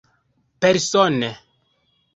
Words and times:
Persone. 0.65 1.29